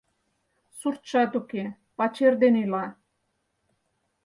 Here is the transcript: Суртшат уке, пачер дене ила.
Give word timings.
Суртшат 0.79 1.31
уке, 1.39 1.63
пачер 1.97 2.33
дене 2.43 2.59
ила. 2.65 2.85